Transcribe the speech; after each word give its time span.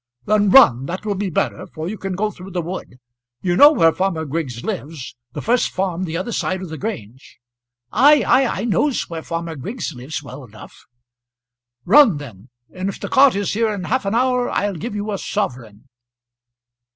"Then 0.25 0.49
run; 0.49 0.87
that 0.87 1.05
will 1.05 1.13
be 1.13 1.29
better, 1.29 1.67
for 1.67 1.87
you 1.87 1.95
can 1.95 2.15
go 2.15 2.31
through 2.31 2.49
the 2.49 2.61
wood. 2.63 2.95
You 3.43 3.55
know 3.55 3.71
where 3.71 3.91
Farmer 3.91 4.25
Griggs 4.25 4.63
lives. 4.63 5.15
The 5.33 5.43
first 5.43 5.69
farm 5.69 6.05
the 6.05 6.17
other 6.17 6.31
side 6.31 6.63
of 6.63 6.69
the 6.69 6.77
Grange." 6.79 7.37
"Ay, 7.91 8.23
ay, 8.25 8.47
I 8.47 8.63
knows 8.65 9.03
where 9.11 9.21
Farmer 9.21 9.55
Griggs 9.55 9.93
lives 9.93 10.23
well 10.23 10.43
enough." 10.43 10.85
"Run, 11.85 12.17
then; 12.17 12.49
and 12.73 12.89
if 12.89 12.99
the 12.99 13.09
cart 13.09 13.35
is 13.35 13.53
here 13.53 13.71
in 13.71 13.83
half 13.83 14.03
an 14.05 14.15
hour 14.15 14.49
I'll 14.49 14.73
give 14.73 14.95
you 14.95 15.11
a 15.11 15.19
sovereign." 15.19 15.87